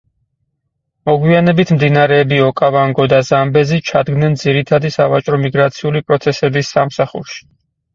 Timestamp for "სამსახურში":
6.79-7.45